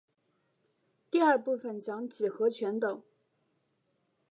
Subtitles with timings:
[1.11, 3.03] 第二部份讲几何全等。